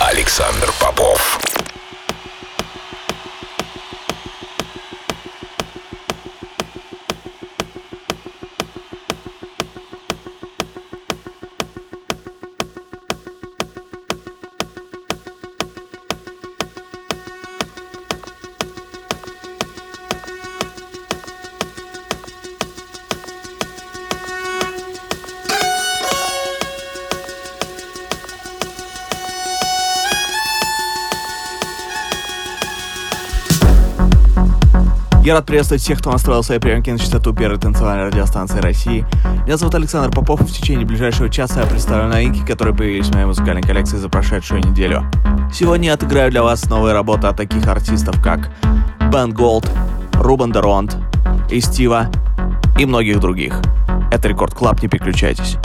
[0.00, 1.47] Александр Попов.
[35.28, 39.04] Я рад приветствовать всех, кто настроил свои приемники на частоту первой танцевальной радиостанции России.
[39.44, 43.12] Меня зовут Александр Попов, и в течение ближайшего часа я представлю новинки, которые появились в
[43.12, 45.04] моей музыкальной коллекции за прошедшую неделю.
[45.52, 48.48] Сегодня я отыграю для вас новые работы от таких артистов, как
[49.12, 49.70] Ben Gold,
[50.14, 50.96] Ruben de Ronde,
[51.50, 52.10] Estiva
[52.78, 53.60] и многих других.
[54.10, 55.58] Это Record Club, не переключайтесь.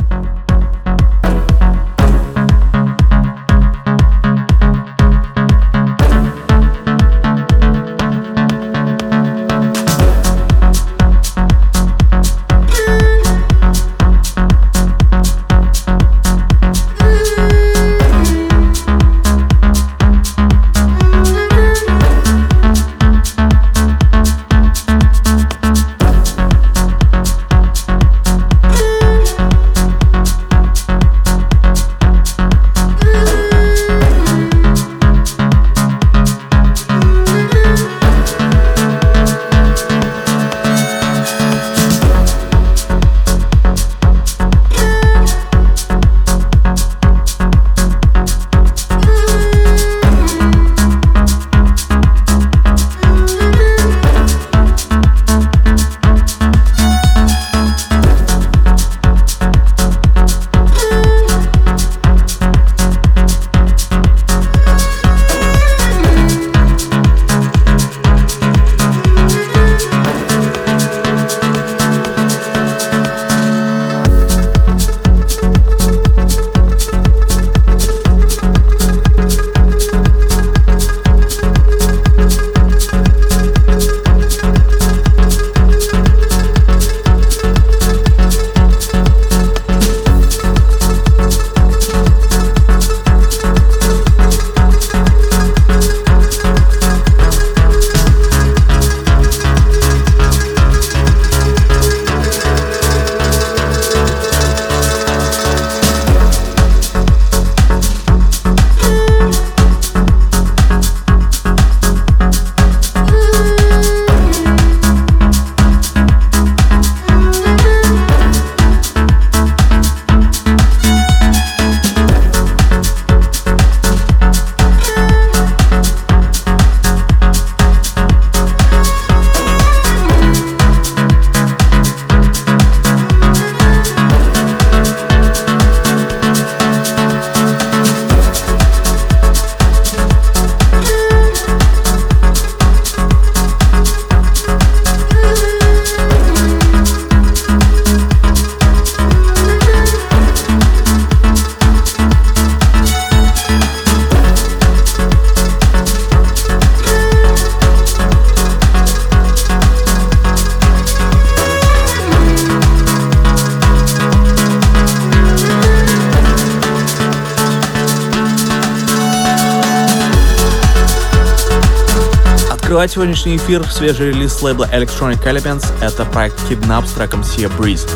[172.74, 177.88] Открывать сегодняшний эфир свежий релиз лейбла Electronic Elements— это проект Kidnap с треком Sea Breeze.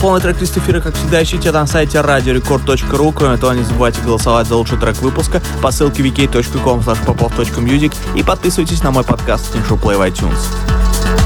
[0.00, 3.12] Полный трек лист эфира, как всегда, ищите на сайте radiorecord.ru.
[3.12, 8.84] Кроме того, не забывайте голосовать за лучший трек выпуска по ссылке vk.com popov.music и подписывайтесь
[8.84, 10.38] на мой подкаст Team Show Play в iTunes.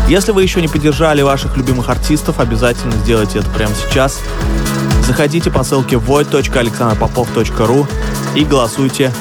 [0.08, 4.18] Если вы еще не поддержали ваших любимых артистов, обязательно сделайте это прямо сейчас.
[5.06, 7.86] Заходите по ссылке void.alexanderpopov.ru
[8.34, 9.12] и голосуйте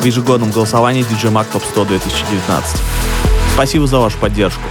[0.00, 2.91] в ежегодном голосовании DJ Mag Top 100 2019.
[3.52, 4.62] Спасибо за вашу поддержку.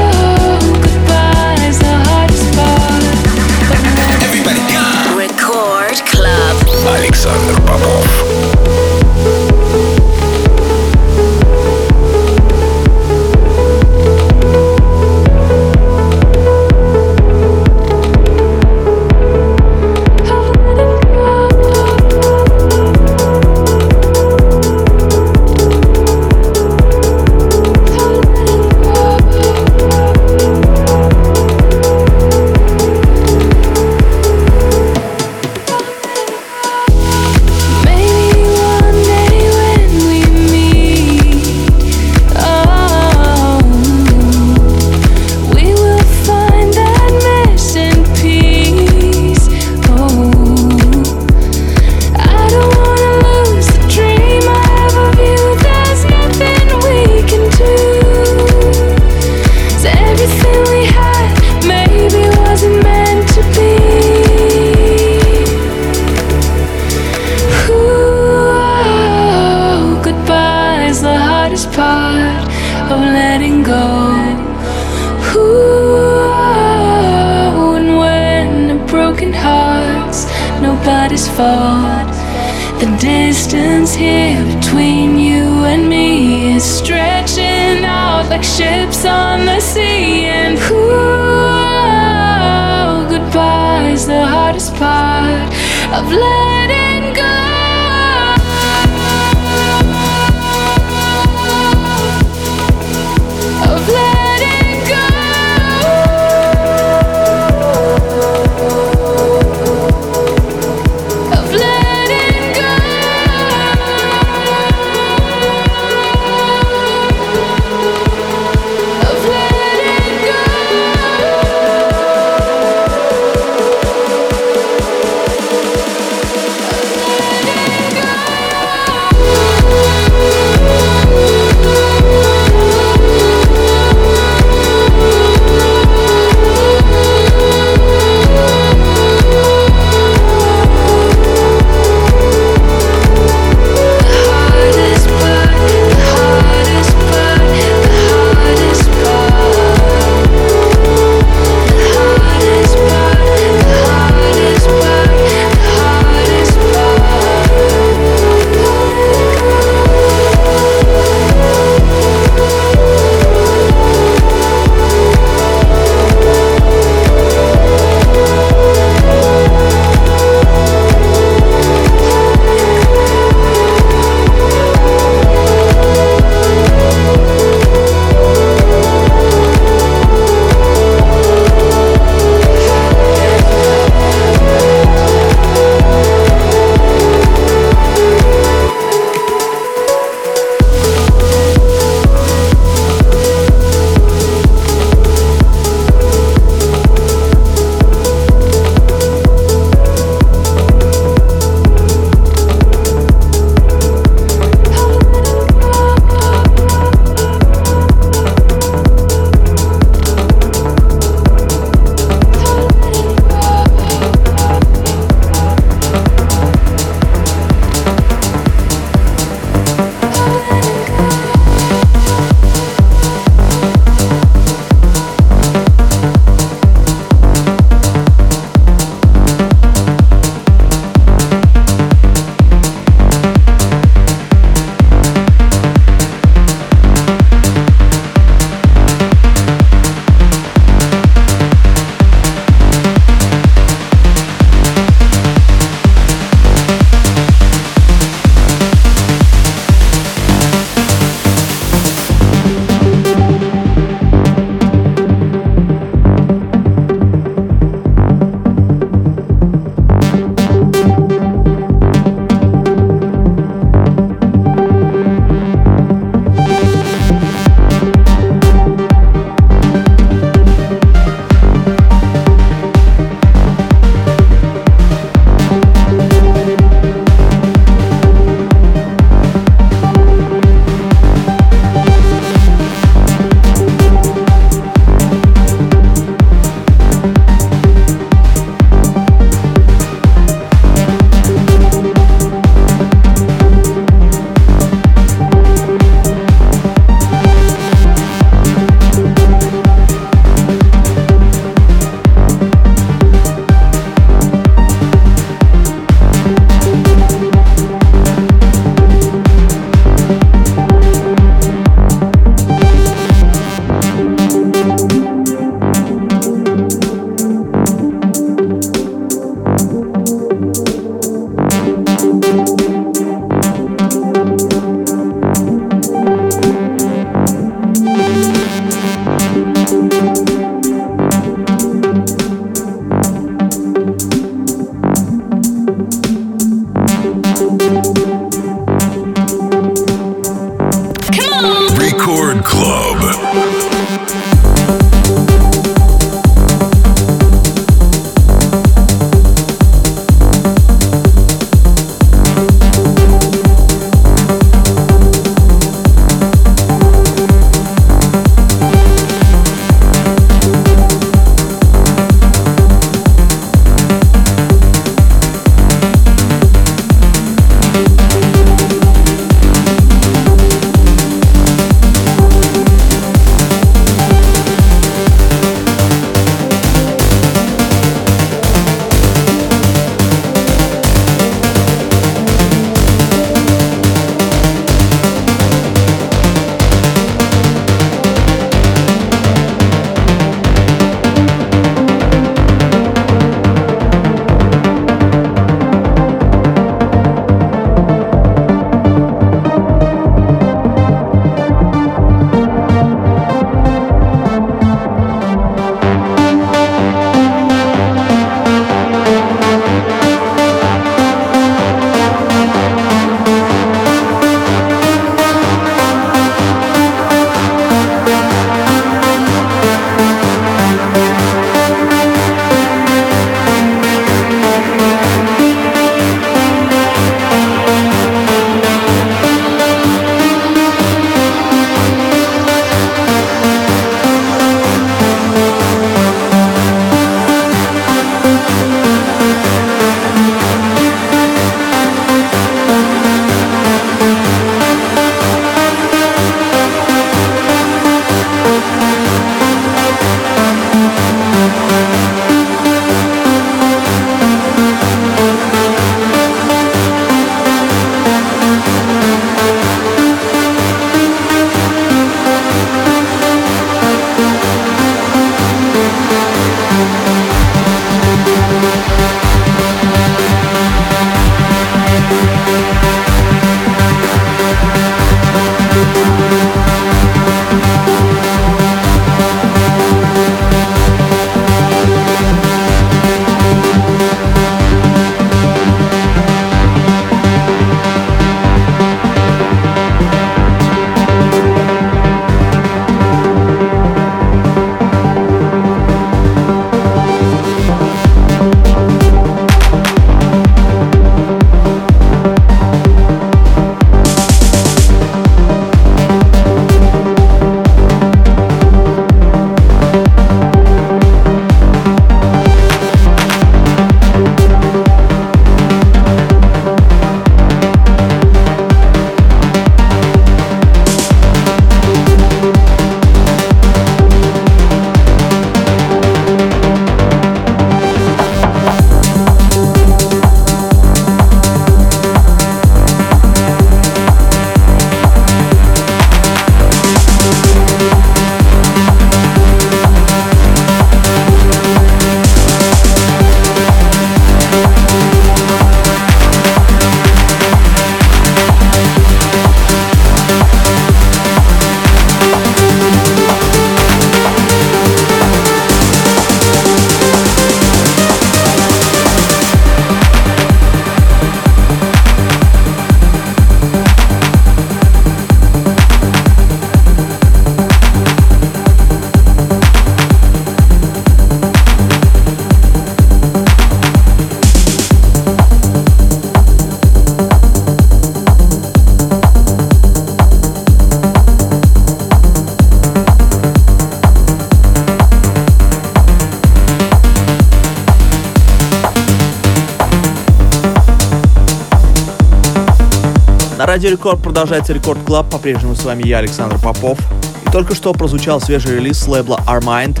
[593.84, 595.28] Радио Рекорд продолжается Record Club.
[595.28, 596.98] По-прежнему с вами я, Александр Попов.
[597.46, 600.00] И только что прозвучал свежий релиз с лейбла Armind.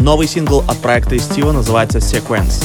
[0.00, 2.61] Новый сингл от проекта Estiva называется Sequence.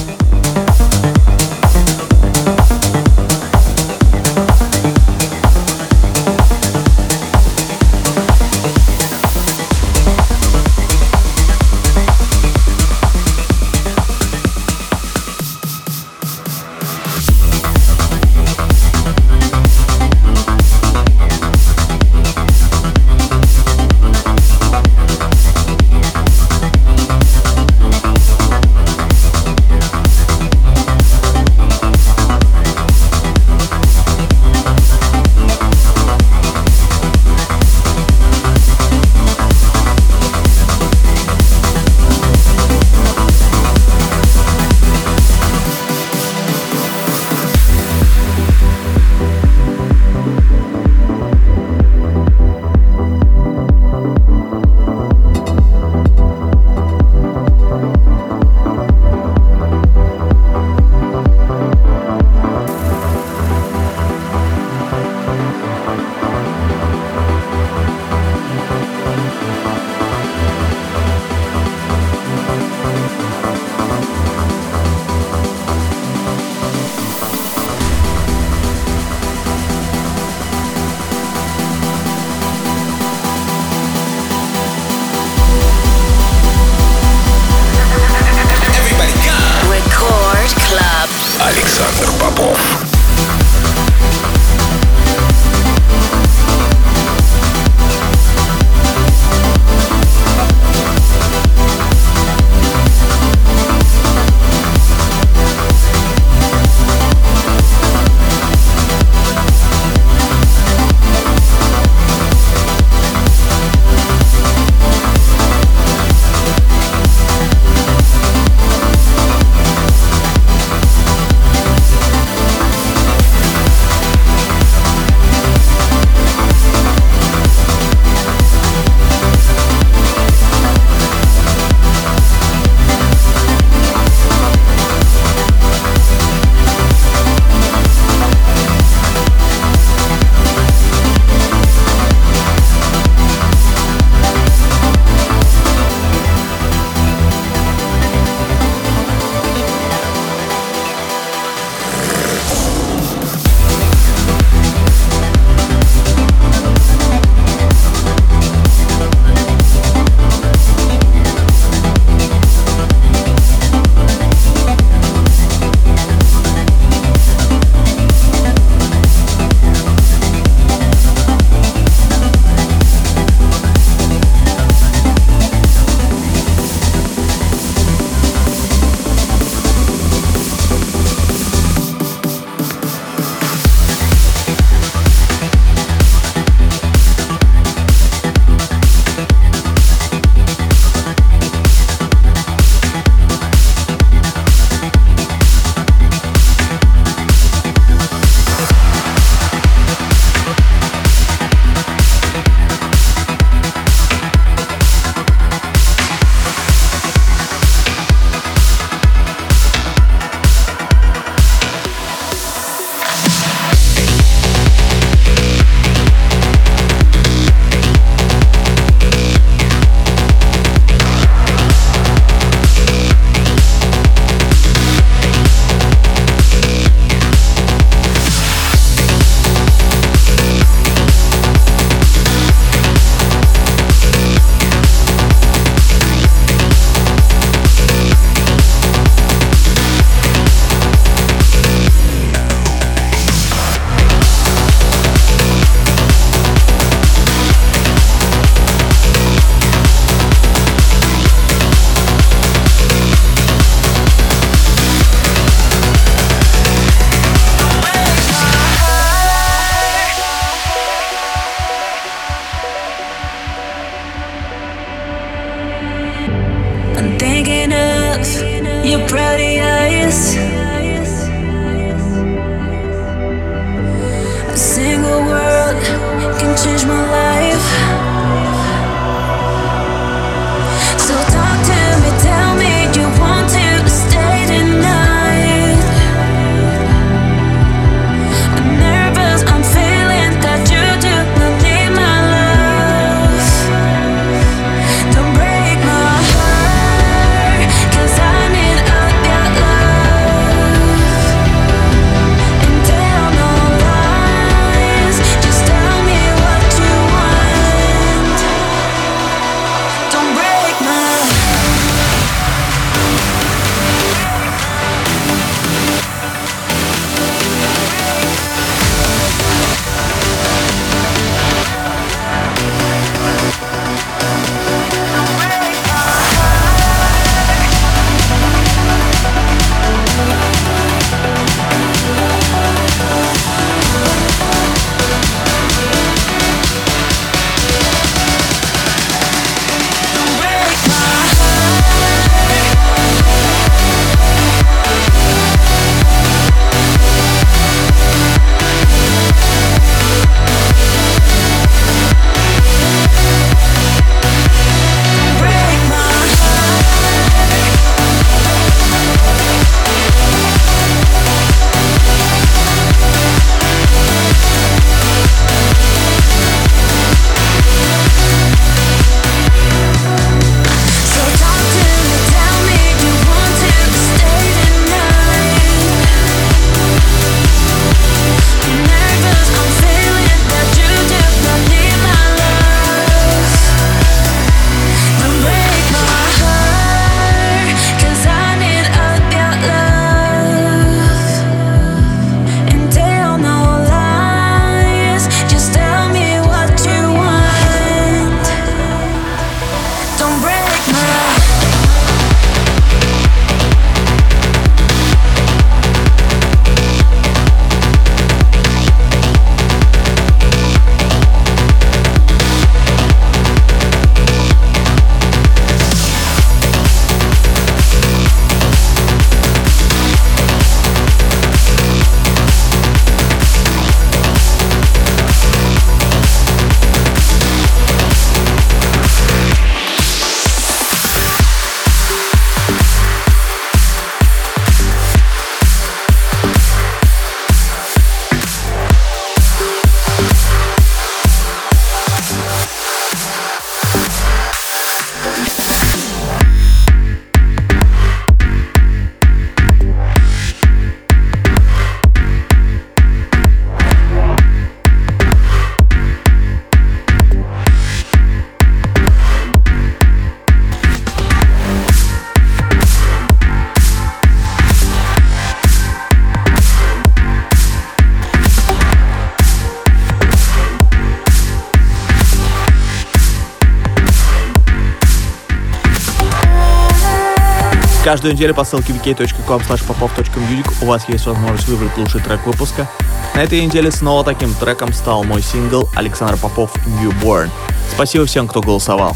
[478.07, 482.89] Каждую неделю по ссылке wiki.com popov.music у вас есть возможность выбрать лучший трек выпуска.
[483.35, 487.49] На этой неделе снова таким треком стал мой сингл Александр Попов Newborn.
[487.93, 489.13] Спасибо всем, кто голосовал.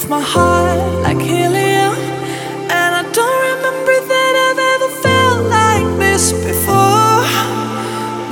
[0.00, 1.94] With my heart like helium,
[2.70, 7.20] and I don't remember that I've ever felt like this before.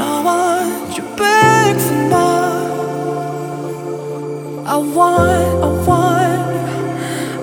[0.00, 2.62] I want you back for more.
[4.66, 6.40] I want, I want,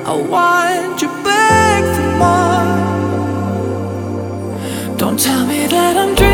[0.08, 2.67] I want you back for more.
[4.98, 6.15] Don't tell me that I'm.
[6.15, 6.25] dreaming.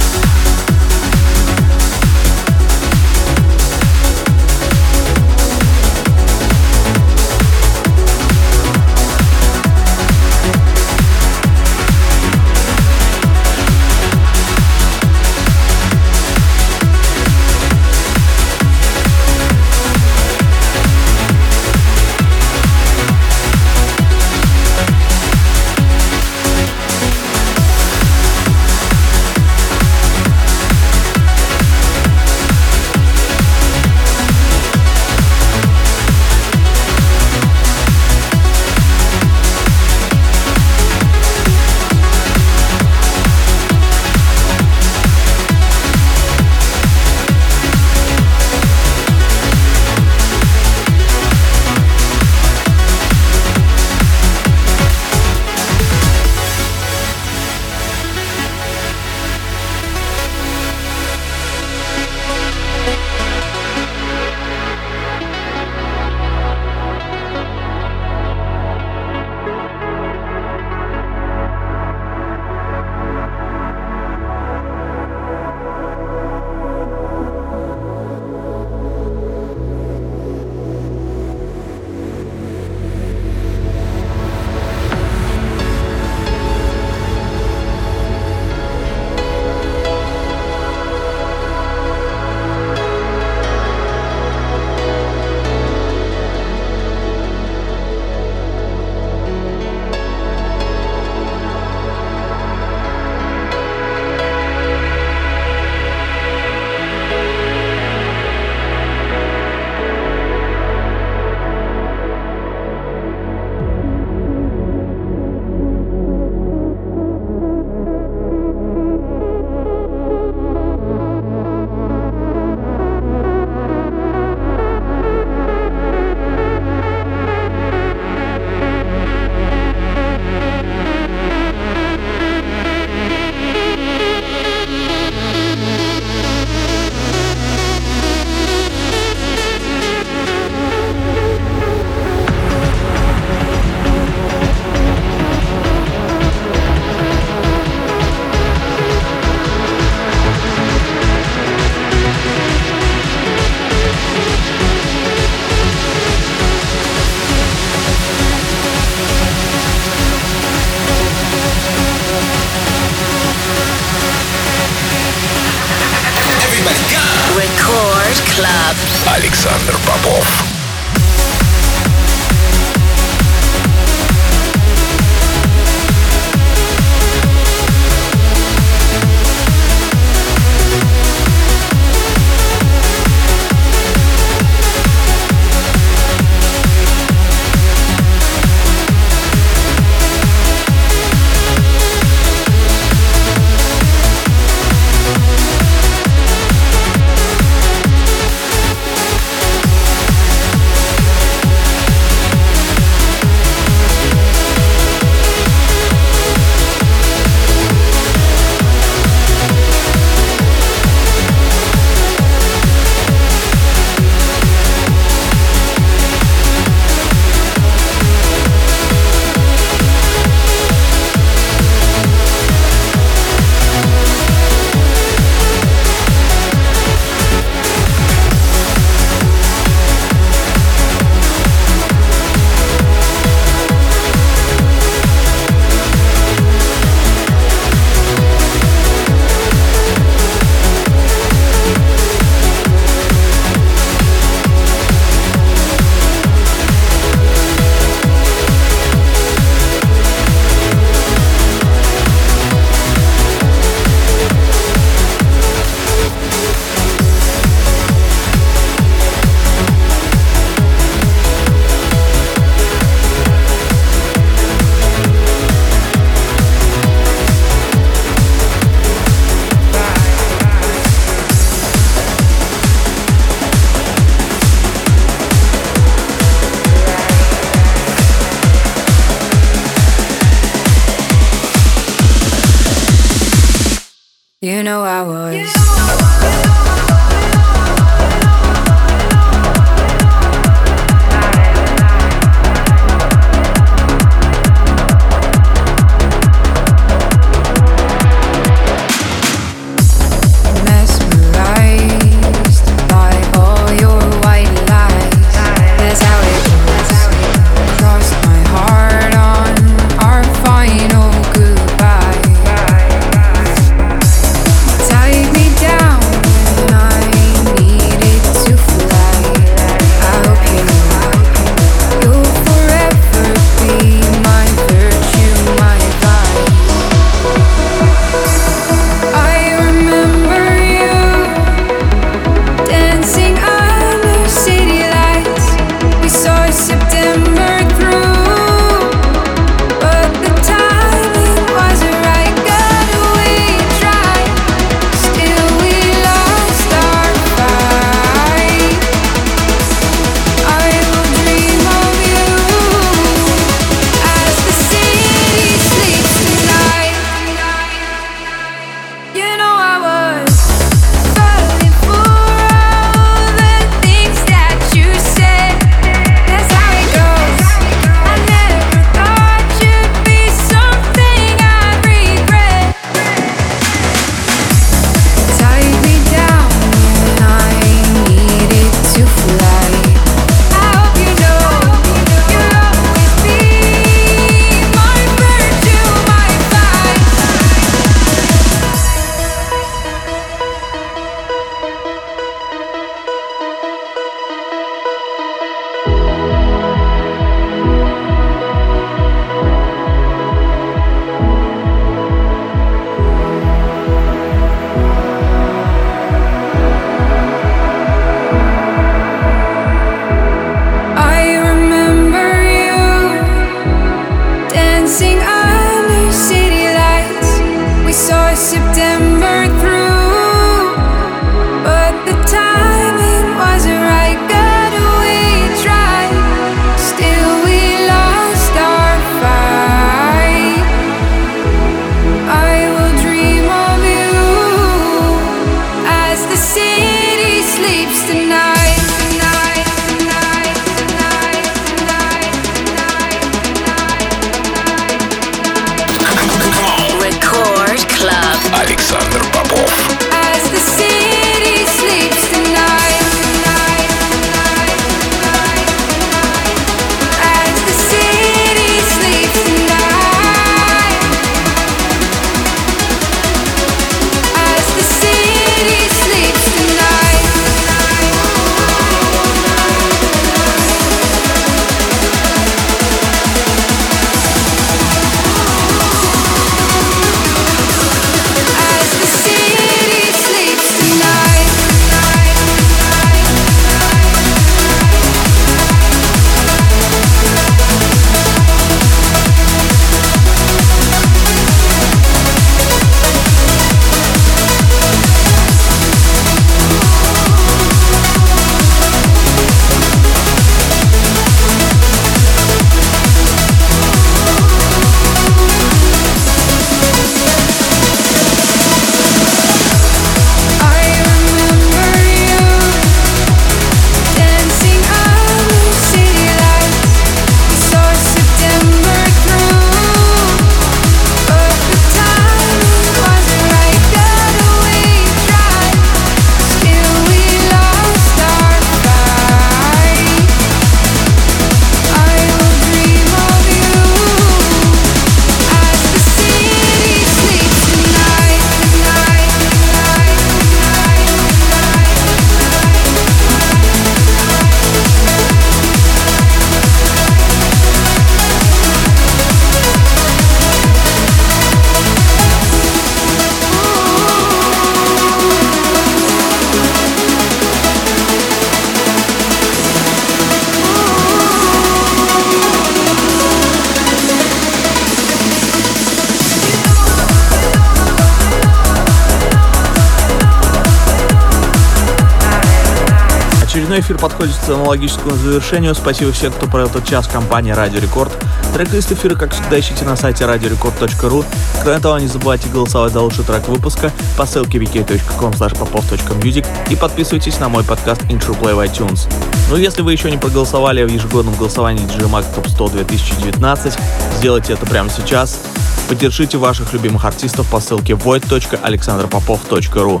[573.90, 575.74] Эфир подходит к аналогическому завершению.
[575.74, 578.12] Спасибо всем, кто провел этот час в компании Радио Рекорд.
[578.54, 581.24] Трек-лист эфира, как всегда, ищите на сайте radiorecord.ru.
[581.62, 587.40] Кроме того, не забывайте голосовать за лучший трек выпуска по ссылке wiki.com popov.music и подписывайтесь
[587.40, 589.12] на мой подкаст Intro Play в iTunes.
[589.50, 593.74] Ну, если вы еще не проголосовали в ежегодном голосовании Mag Top 100 2019,
[594.18, 595.40] сделайте это прямо сейчас.
[595.88, 600.00] Поддержите ваших любимых артистов по ссылке void.alexanderpopov.ru.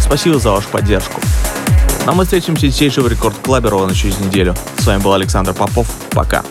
[0.00, 1.20] Спасибо за вашу поддержку.
[2.06, 4.54] А мы встретимся здесь же в Рекорд Клабе ровно через неделю.
[4.78, 5.86] С вами был Александр Попов.
[6.10, 6.44] Пока.